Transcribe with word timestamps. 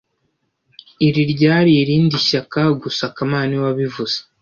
Iri 1.07 1.21
ryari 1.33 1.71
irindi 1.81 2.15
shyaka 2.27 2.61
gusa 2.83 3.03
kamana 3.15 3.45
niwe 3.47 3.63
wabivuze 3.67 4.17